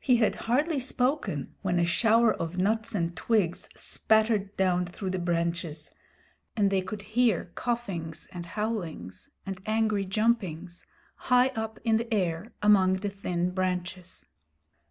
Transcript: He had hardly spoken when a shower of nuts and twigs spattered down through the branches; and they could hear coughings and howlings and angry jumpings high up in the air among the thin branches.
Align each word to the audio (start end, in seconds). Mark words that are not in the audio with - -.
He 0.00 0.16
had 0.16 0.36
hardly 0.48 0.78
spoken 0.80 1.54
when 1.60 1.78
a 1.78 1.84
shower 1.84 2.32
of 2.32 2.56
nuts 2.56 2.94
and 2.94 3.14
twigs 3.14 3.68
spattered 3.76 4.56
down 4.56 4.86
through 4.86 5.10
the 5.10 5.18
branches; 5.18 5.90
and 6.56 6.70
they 6.70 6.80
could 6.80 7.02
hear 7.02 7.52
coughings 7.54 8.28
and 8.32 8.46
howlings 8.46 9.28
and 9.44 9.60
angry 9.66 10.06
jumpings 10.06 10.86
high 11.28 11.48
up 11.48 11.78
in 11.84 11.98
the 11.98 12.10
air 12.14 12.54
among 12.62 12.94
the 13.04 13.10
thin 13.10 13.50
branches. 13.50 14.24